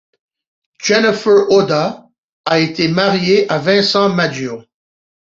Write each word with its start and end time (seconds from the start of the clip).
Jennifer 0.81 1.47
Oda 1.51 2.07
a 2.47 2.57
été 2.59 2.87
mariée 2.87 3.47
à 3.51 3.59
Vincent 3.59 4.09
Maggio. 4.09 4.63